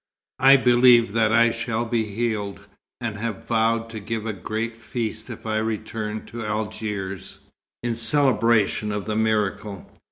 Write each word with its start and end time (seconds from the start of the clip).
I 0.39 0.55
believe 0.57 1.13
that 1.13 1.31
I 1.31 1.51
shall 1.51 1.85
be 1.85 2.05
healed, 2.05 2.61
and 2.99 3.19
have 3.19 3.45
vowed 3.47 3.87
to 3.91 3.99
give 3.99 4.25
a 4.25 4.33
great 4.33 4.75
feast 4.75 5.29
if 5.29 5.45
I 5.45 5.57
return 5.57 6.25
to 6.25 6.43
Algiers, 6.43 7.37
in 7.83 7.93
celebration 7.93 8.91
of 8.91 9.05
the 9.05 9.15
miracle. 9.15 9.87